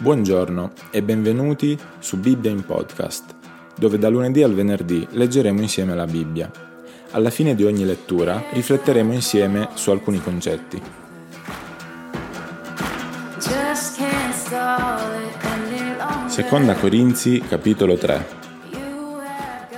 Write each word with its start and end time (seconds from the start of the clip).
Buongiorno 0.00 0.72
e 0.90 1.02
benvenuti 1.02 1.78
su 1.98 2.18
Bibbia 2.18 2.50
in 2.50 2.64
podcast, 2.64 3.34
dove 3.76 3.98
da 3.98 4.08
lunedì 4.08 4.42
al 4.42 4.54
venerdì 4.54 5.06
leggeremo 5.10 5.60
insieme 5.60 5.94
la 5.94 6.06
Bibbia. 6.06 6.50
Alla 7.10 7.28
fine 7.28 7.54
di 7.54 7.64
ogni 7.64 7.84
lettura 7.84 8.44
rifletteremo 8.50 9.12
insieme 9.12 9.68
su 9.74 9.90
alcuni 9.90 10.18
concetti. 10.22 10.80
Seconda 16.28 16.74
Corinzi, 16.76 17.42
capitolo 17.46 17.98
3. 17.98 18.26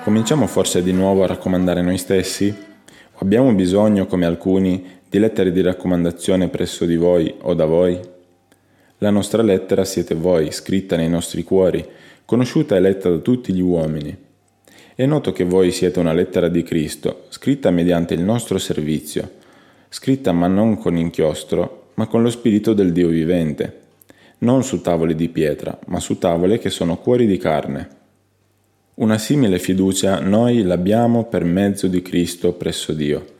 Cominciamo 0.04 0.46
forse 0.46 0.84
di 0.84 0.93
nuovo 0.93 1.25
a 1.25 1.27
raccomandare 1.27 1.82
noi 1.82 1.98
stessi? 1.98 2.57
O 3.14 3.18
abbiamo 3.18 3.52
bisogno, 3.54 4.07
come 4.07 4.27
alcuni, 4.27 5.00
di 5.11 5.18
lettere 5.18 5.50
di 5.50 5.62
raccomandazione 5.62 6.48
presso 6.48 6.84
di 6.84 6.95
voi 6.95 7.34
o 7.41 7.54
da 7.54 7.64
voi? 7.64 8.20
La 9.03 9.11
nostra 9.11 9.43
lettera 9.43 9.85
siete 9.85 10.14
voi, 10.14 10.53
scritta 10.53 10.95
nei 10.95 11.08
nostri 11.08 11.43
cuori, 11.43 11.85
conosciuta 12.25 12.76
e 12.76 12.81
letta 12.81 13.11
da 13.11 13.17
tutti 13.17 13.53
gli 13.53 13.61
uomini. 13.61 14.17
È 14.95 15.04
noto 15.07 15.32
che 15.32 15.43
voi 15.43 15.72
siete 15.72 15.99
una 15.99 16.13
lettera 16.13 16.46
di 16.46 16.63
Cristo, 16.63 17.25
scritta 17.31 17.73
mediante 17.73 18.14
il 18.14 18.21
nostro 18.21 18.59
servizio, 18.59 19.29
scritta 19.89 20.31
ma 20.31 20.46
non 20.46 20.79
con 20.79 20.96
inchiostro, 20.96 21.89
ma 21.95 22.07
con 22.07 22.23
lo 22.23 22.31
spirito 22.31 22.75
del 22.75 22.93
Dio 22.93 23.09
vivente, 23.09 23.81
non 24.39 24.62
su 24.62 24.81
tavole 24.81 25.17
di 25.17 25.29
pietra, 25.31 25.76
ma 25.87 25.98
su 25.98 26.18
tavole 26.18 26.61
che 26.61 26.71
sono 26.71 26.98
cuori 26.98 27.26
di 27.26 27.39
carne. 27.39 27.89
Una 28.95 29.18
simile 29.18 29.59
fiducia 29.59 30.21
noi 30.21 30.62
l'abbiamo 30.62 31.25
per 31.25 31.43
mezzo 31.43 31.89
di 31.89 32.03
Cristo 32.03 32.53
presso 32.53 32.92
Dio 32.92 33.31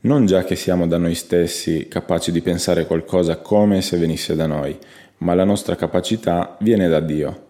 non 0.00 0.26
già 0.26 0.44
che 0.44 0.54
siamo 0.54 0.86
da 0.86 0.96
noi 0.96 1.16
stessi 1.16 1.88
capaci 1.88 2.30
di 2.30 2.40
pensare 2.40 2.86
qualcosa 2.86 3.38
come 3.38 3.82
se 3.82 3.96
venisse 3.96 4.36
da 4.36 4.46
noi, 4.46 4.78
ma 5.18 5.34
la 5.34 5.44
nostra 5.44 5.74
capacità 5.74 6.56
viene 6.60 6.86
da 6.86 7.00
Dio. 7.00 7.46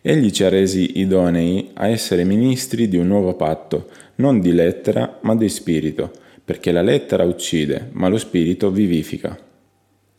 Egli 0.00 0.30
ci 0.30 0.42
ha 0.42 0.48
resi 0.48 0.98
idonei 0.98 1.70
a 1.74 1.86
essere 1.86 2.24
ministri 2.24 2.88
di 2.88 2.96
un 2.96 3.06
nuovo 3.06 3.34
patto, 3.34 3.88
non 4.16 4.40
di 4.40 4.52
lettera, 4.52 5.18
ma 5.22 5.36
di 5.36 5.48
spirito, 5.48 6.10
perché 6.44 6.72
la 6.72 6.82
lettera 6.82 7.24
uccide, 7.24 7.90
ma 7.92 8.08
lo 8.08 8.18
spirito 8.18 8.70
vivifica. 8.70 9.38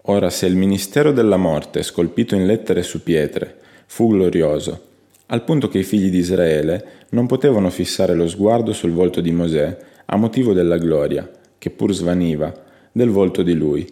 Ora 0.03 0.29
se 0.29 0.45
il 0.45 0.55
ministero 0.55 1.11
della 1.11 1.37
morte, 1.37 1.83
scolpito 1.83 2.35
in 2.35 2.45
lettere 2.45 2.83
su 2.83 3.03
pietre, 3.03 3.57
fu 3.85 4.07
glorioso, 4.07 4.81
al 5.27 5.43
punto 5.43 5.67
che 5.67 5.79
i 5.79 5.83
figli 5.83 6.09
di 6.09 6.19
Israele 6.19 6.85
non 7.09 7.27
potevano 7.27 7.69
fissare 7.69 8.13
lo 8.13 8.27
sguardo 8.27 8.71
sul 8.71 8.91
volto 8.91 9.19
di 9.19 9.31
Mosè 9.31 9.77
a 10.05 10.15
motivo 10.15 10.53
della 10.53 10.77
gloria, 10.77 11.29
che 11.65 11.71
pur 11.71 11.91
svaniva, 11.91 12.53
del 12.91 13.09
volto 13.09 13.41
di 13.41 13.55
lui. 13.55 13.91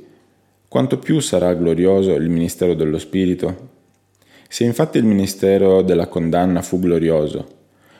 Quanto 0.67 0.99
più 0.99 1.19
sarà 1.19 1.55
glorioso 1.55 2.13
il 2.13 2.29
ministero 2.29 2.75
dello 2.75 2.99
Spirito? 2.99 3.69
Se 4.47 4.63
infatti 4.63 4.99
il 4.99 5.05
ministero 5.05 5.81
della 5.81 6.05
condanna 6.05 6.61
fu 6.61 6.79
glorioso, 6.79 7.47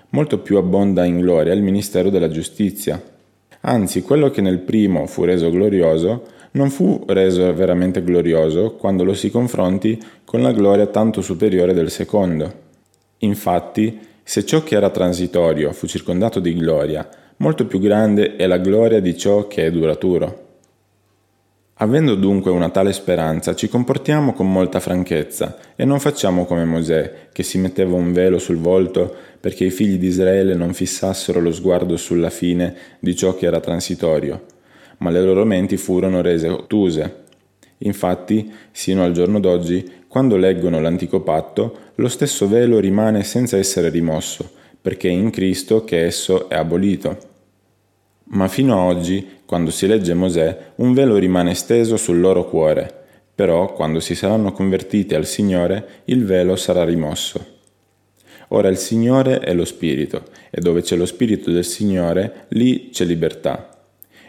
molto 0.10 0.38
più 0.38 0.58
abbonda 0.58 1.06
in 1.06 1.22
gloria 1.22 1.54
il 1.54 1.64
ministero 1.64 2.12
della 2.12 2.30
giustizia. 2.30 3.02
Anzi, 3.62 4.04
quello 4.04 4.30
che 4.30 4.42
nel 4.42 4.60
primo 4.60 5.08
fu 5.08 5.24
reso 5.24 5.50
glorioso, 5.50 6.28
non 6.52 6.70
fu 6.70 7.04
reso 7.08 7.52
veramente 7.56 8.04
glorioso 8.04 8.74
quando 8.74 9.04
lo 9.04 9.16
si 9.16 9.32
confronti 9.32 10.00
con 10.24 10.44
la 10.44 10.52
gloria 10.52 10.86
tanto 10.86 11.24
superiore 11.24 11.74
del 11.74 11.90
secondo. 11.90 12.54
Infatti, 13.18 14.00
se 14.22 14.46
ciò 14.46 14.62
che 14.62 14.76
era 14.76 14.92
transitorio 14.92 15.72
fu 15.72 15.88
circondato 15.88 16.40
di 16.40 16.54
gloria, 16.54 17.10
molto 17.44 17.66
più 17.66 17.80
grande 17.80 18.38
è 18.38 18.48
la 18.48 18.58
gloria 18.58 19.02
di 19.02 19.18
ciò 19.18 19.48
che 19.48 19.66
è 19.66 19.72
duraturo. 19.72 20.52
Avendo 21.74 22.16
dunque 22.16 22.52
una 22.52 22.70
tale 22.70 22.94
speranza, 22.94 23.54
ci 23.54 23.68
comportiamo 23.68 24.32
con 24.32 24.50
molta 24.50 24.80
franchezza 24.80 25.58
e 25.76 25.84
non 25.84 26.00
facciamo 26.00 26.46
come 26.46 26.64
Mosè, 26.64 27.28
che 27.34 27.44
si 27.44 27.58
metteva 27.58 27.96
un 27.96 28.14
velo 28.14 28.40
sul 28.40 28.60
volto 28.60 29.14
perché 29.42 29.66
i 29.66 29.72
figli 29.72 29.98
di 29.98 30.08
Israele 30.08 30.56
non 30.56 30.74
fissassero 30.74 31.42
lo 31.42 31.52
sguardo 31.52 31.98
sulla 31.98 32.30
fine 32.30 32.74
di 33.00 33.14
ciò 33.14 33.36
che 33.36 33.48
era 33.48 33.60
transitorio, 33.60 34.46
ma 35.00 35.10
le 35.10 35.22
loro 35.22 35.44
menti 35.44 35.76
furono 35.76 36.22
rese 36.22 36.48
ottuse. 36.48 37.24
Infatti, 37.80 38.54
sino 38.72 39.04
al 39.04 39.12
giorno 39.12 39.42
d'oggi, 39.42 40.04
quando 40.08 40.38
leggono 40.38 40.80
l'antico 40.80 41.20
patto, 41.20 41.78
lo 41.96 42.08
stesso 42.08 42.48
velo 42.48 42.80
rimane 42.80 43.22
senza 43.24 43.58
essere 43.58 43.90
rimosso, 43.90 44.50
perché 44.82 45.10
è 45.10 45.12
in 45.12 45.30
Cristo 45.30 45.84
che 45.84 46.06
esso 46.06 46.48
è 46.48 46.56
abolito. 46.56 47.32
Ma 48.26 48.48
fino 48.48 48.74
a 48.74 48.84
oggi, 48.84 49.42
quando 49.46 49.70
si 49.70 49.86
legge 49.86 50.14
Mosè, 50.14 50.72
un 50.76 50.94
velo 50.94 51.18
rimane 51.18 51.54
steso 51.54 51.98
sul 51.98 52.20
loro 52.20 52.46
cuore, 52.46 53.02
però 53.36 53.74
quando 53.74 54.00
si 54.00 54.16
saranno 54.16 54.52
convertiti 54.52 55.16
al 55.16 55.26
Signore, 55.26 56.02
il 56.06 56.26
velo 56.26 56.56
sarà 56.56 56.84
rimosso. 56.84 57.46
Ora 58.50 58.70
il 58.70 58.78
Signore 58.78 59.40
è 59.40 59.54
lo 59.54 59.66
Spirito, 59.66 60.26
e 60.50 60.62
dove 60.62 60.82
c'è 60.82 60.96
lo 60.96 61.06
Spirito 61.06 61.52
del 61.52 61.66
Signore, 61.66 62.46
lì 62.50 62.90
c'è 62.90 63.04
libertà. 63.04 63.70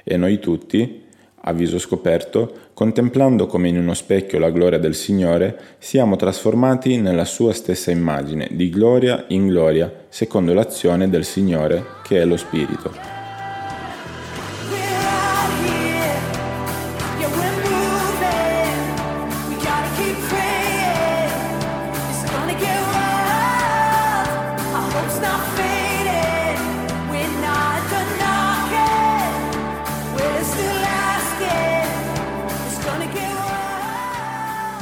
E 0.02 0.16
noi 0.16 0.38
tutti, 0.38 1.02
a 1.46 1.52
viso 1.52 1.78
scoperto, 1.78 2.52
contemplando 2.72 3.46
come 3.46 3.68
in 3.68 3.78
uno 3.78 3.94
specchio 3.94 4.38
la 4.38 4.50
gloria 4.50 4.78
del 4.78 4.94
Signore, 4.94 5.76
siamo 5.78 6.16
trasformati 6.16 6.98
nella 6.98 7.26
sua 7.26 7.52
stessa 7.52 7.90
immagine, 7.90 8.48
di 8.50 8.70
gloria 8.70 9.26
in 9.28 9.46
gloria, 9.46 9.92
secondo 10.08 10.54
l'azione 10.54 11.10
del 11.10 11.24
Signore, 11.24 11.84
che 12.02 12.20
è 12.20 12.24
lo 12.24 12.38
Spirito. 12.38 13.13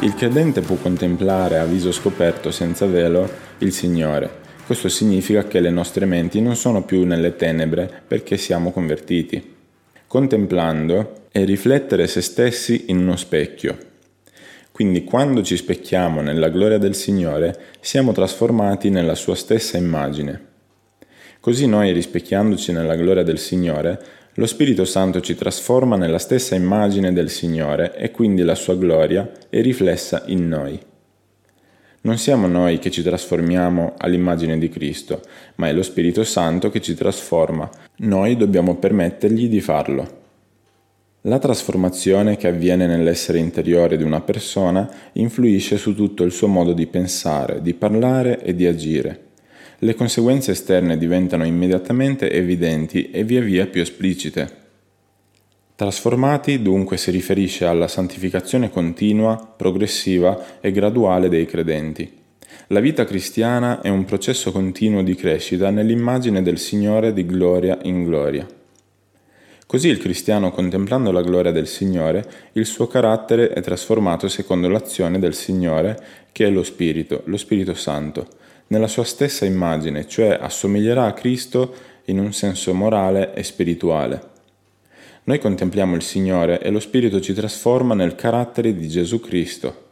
Il 0.02 0.16
credente 0.16 0.62
può 0.62 0.74
contemplare 0.74 1.58
a 1.58 1.64
viso 1.64 1.92
scoperto 1.92 2.50
senza 2.50 2.86
velo 2.86 3.30
il 3.58 3.72
Signore. 3.72 4.28
Questo 4.66 4.88
significa 4.88 5.44
che 5.44 5.60
le 5.60 5.70
nostre 5.70 6.06
menti 6.06 6.40
non 6.40 6.56
sono 6.56 6.82
più 6.82 7.04
nelle 7.04 7.36
tenebre 7.36 8.02
perché 8.04 8.36
siamo 8.36 8.72
convertiti. 8.72 9.54
Contemplando 10.08 11.26
è 11.30 11.44
riflettere 11.44 12.08
se 12.08 12.20
stessi 12.20 12.86
in 12.88 12.98
uno 12.98 13.14
specchio. 13.14 13.78
Quindi 14.72 15.04
quando 15.04 15.40
ci 15.44 15.56
specchiamo 15.56 16.20
nella 16.20 16.48
gloria 16.48 16.78
del 16.78 16.96
Signore 16.96 17.56
siamo 17.78 18.10
trasformati 18.10 18.90
nella 18.90 19.14
sua 19.14 19.36
stessa 19.36 19.76
immagine. 19.76 20.46
Così 21.38 21.68
noi 21.68 21.92
rispecchiandoci 21.92 22.72
nella 22.72 22.96
gloria 22.96 23.22
del 23.22 23.38
Signore 23.38 24.04
lo 24.36 24.46
Spirito 24.46 24.86
Santo 24.86 25.20
ci 25.20 25.34
trasforma 25.34 25.96
nella 25.96 26.18
stessa 26.18 26.54
immagine 26.54 27.12
del 27.12 27.28
Signore 27.28 27.94
e 27.94 28.10
quindi 28.10 28.42
la 28.42 28.54
sua 28.54 28.74
gloria 28.76 29.30
è 29.50 29.60
riflessa 29.60 30.22
in 30.26 30.48
noi. 30.48 30.80
Non 32.04 32.16
siamo 32.16 32.46
noi 32.46 32.78
che 32.78 32.90
ci 32.90 33.02
trasformiamo 33.02 33.92
all'immagine 33.98 34.58
di 34.58 34.70
Cristo, 34.70 35.20
ma 35.56 35.68
è 35.68 35.74
lo 35.74 35.82
Spirito 35.82 36.24
Santo 36.24 36.70
che 36.70 36.80
ci 36.80 36.94
trasforma. 36.94 37.68
Noi 37.96 38.38
dobbiamo 38.38 38.76
permettergli 38.76 39.48
di 39.48 39.60
farlo. 39.60 40.20
La 41.22 41.38
trasformazione 41.38 42.38
che 42.38 42.48
avviene 42.48 42.86
nell'essere 42.86 43.38
interiore 43.38 43.98
di 43.98 44.02
una 44.02 44.22
persona 44.22 44.90
influisce 45.12 45.76
su 45.76 45.94
tutto 45.94 46.24
il 46.24 46.32
suo 46.32 46.48
modo 46.48 46.72
di 46.72 46.86
pensare, 46.86 47.60
di 47.60 47.74
parlare 47.74 48.42
e 48.42 48.54
di 48.54 48.66
agire 48.66 49.30
le 49.84 49.94
conseguenze 49.96 50.52
esterne 50.52 50.96
diventano 50.96 51.44
immediatamente 51.44 52.30
evidenti 52.30 53.10
e 53.10 53.24
via 53.24 53.40
via 53.40 53.66
più 53.66 53.80
esplicite. 53.80 54.60
Trasformati 55.74 56.62
dunque 56.62 56.96
si 56.96 57.10
riferisce 57.10 57.64
alla 57.64 57.88
santificazione 57.88 58.70
continua, 58.70 59.54
progressiva 59.56 60.60
e 60.60 60.70
graduale 60.70 61.28
dei 61.28 61.46
credenti. 61.46 62.08
La 62.68 62.78
vita 62.78 63.04
cristiana 63.04 63.80
è 63.80 63.88
un 63.88 64.04
processo 64.04 64.52
continuo 64.52 65.02
di 65.02 65.16
crescita 65.16 65.70
nell'immagine 65.70 66.42
del 66.42 66.58
Signore 66.58 67.12
di 67.12 67.26
gloria 67.26 67.76
in 67.82 68.04
gloria. 68.04 68.46
Così 69.66 69.88
il 69.88 69.98
cristiano, 69.98 70.52
contemplando 70.52 71.10
la 71.10 71.22
gloria 71.22 71.50
del 71.50 71.66
Signore, 71.66 72.24
il 72.52 72.66
suo 72.66 72.86
carattere 72.86 73.48
è 73.48 73.60
trasformato 73.60 74.28
secondo 74.28 74.68
l'azione 74.68 75.18
del 75.18 75.34
Signore, 75.34 75.98
che 76.30 76.46
è 76.46 76.50
lo 76.50 76.62
Spirito, 76.62 77.22
lo 77.24 77.36
Spirito 77.36 77.74
Santo, 77.74 78.28
nella 78.72 78.88
sua 78.88 79.04
stessa 79.04 79.44
immagine, 79.44 80.06
cioè 80.08 80.38
assomiglierà 80.40 81.04
a 81.04 81.12
Cristo 81.12 81.74
in 82.06 82.18
un 82.18 82.32
senso 82.32 82.72
morale 82.72 83.34
e 83.34 83.42
spirituale. 83.42 84.30
Noi 85.24 85.38
contempliamo 85.38 85.94
il 85.94 86.02
Signore 86.02 86.58
e 86.58 86.70
lo 86.70 86.80
Spirito 86.80 87.20
ci 87.20 87.34
trasforma 87.34 87.94
nel 87.94 88.14
carattere 88.14 88.74
di 88.74 88.88
Gesù 88.88 89.20
Cristo. 89.20 89.90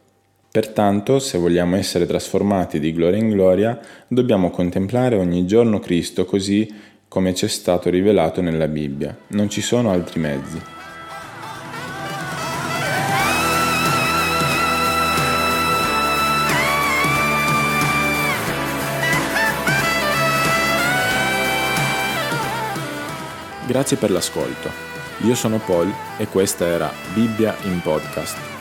Pertanto, 0.50 1.18
se 1.18 1.36
vogliamo 1.36 1.76
essere 1.76 2.06
trasformati 2.06 2.80
di 2.80 2.92
gloria 2.92 3.20
in 3.20 3.28
gloria, 3.28 3.78
dobbiamo 4.08 4.50
contemplare 4.50 5.16
ogni 5.16 5.46
giorno 5.46 5.78
Cristo 5.78 6.24
così 6.24 6.66
come 7.06 7.34
ci 7.34 7.44
è 7.44 7.48
stato 7.48 7.90
rivelato 7.90 8.40
nella 8.40 8.66
Bibbia. 8.66 9.16
Non 9.28 9.50
ci 9.50 9.60
sono 9.60 9.90
altri 9.90 10.18
mezzi. 10.20 10.79
Grazie 23.70 23.96
per 23.96 24.10
l'ascolto. 24.10 24.68
Io 25.18 25.36
sono 25.36 25.58
Paul 25.58 25.94
e 26.18 26.26
questa 26.26 26.66
era 26.66 26.92
Bibbia 27.14 27.54
in 27.62 27.80
podcast. 27.80 28.59